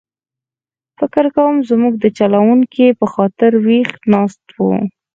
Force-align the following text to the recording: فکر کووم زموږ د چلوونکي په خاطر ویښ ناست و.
فکر 0.99 1.25
کووم 1.35 1.57
زموږ 1.69 1.93
د 1.99 2.05
چلوونکي 2.17 2.85
په 2.99 3.05
خاطر 3.13 3.51
ویښ 3.65 3.89
ناست 4.13 4.43
و. 4.59 4.59